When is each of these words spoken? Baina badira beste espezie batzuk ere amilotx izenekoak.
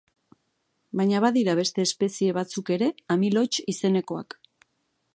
Baina 1.01 1.19
badira 1.25 1.55
beste 1.59 1.85
espezie 1.89 2.33
batzuk 2.39 2.75
ere 2.79 2.91
amilotx 3.17 3.55
izenekoak. 3.75 4.43